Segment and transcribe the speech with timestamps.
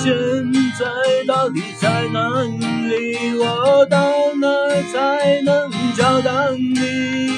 [0.00, 0.14] 现
[0.78, 0.86] 在
[1.26, 3.34] 到底在哪里？
[3.36, 3.98] 我到
[4.40, 4.46] 哪
[4.92, 7.32] 才能找到你？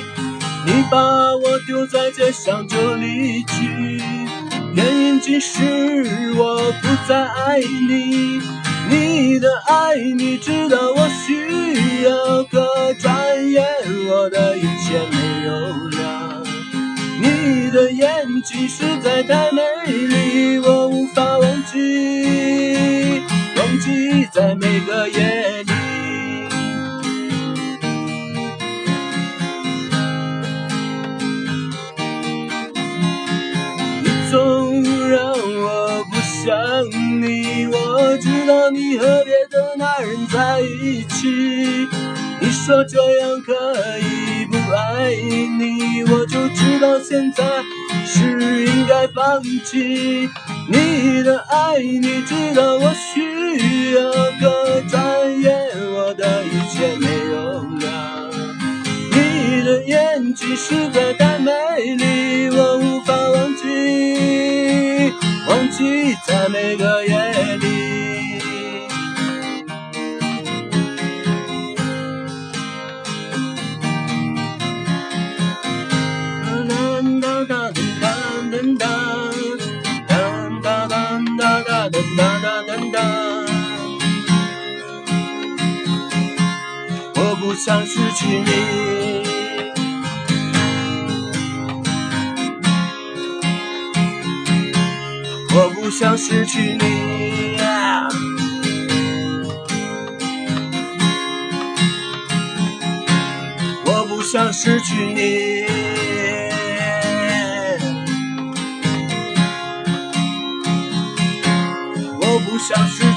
[0.67, 0.99] 你把
[1.37, 4.03] 我丢在街上就离去，
[4.75, 8.41] 原因只是我不再爱你。
[8.91, 13.65] 你的爱你知道我需要，可转眼
[14.07, 15.53] 我的一切没有
[15.99, 16.43] 了。
[17.23, 20.80] 你的眼睛实在太美丽，我
[24.41, 25.73] 在每个夜里。
[34.03, 36.57] 你总让我不想
[37.21, 41.87] 你，我知道你和别的男人在一起。
[42.41, 43.53] 你说这样可
[43.99, 45.15] 以不爱
[45.59, 47.45] 你，我就知道现在
[48.07, 50.31] 是应该放弃。
[50.67, 52.95] 你的爱你知道我
[60.31, 61.51] 的眼睛实在太美
[61.97, 65.13] 丽，我无法忘记，
[65.49, 67.91] 忘记在每个夜里。
[87.15, 89.20] 我不想失去你。
[95.91, 97.57] 不想失去你。
[103.85, 105.67] 我不想失去你。
[112.21, 113.10] 我不想失。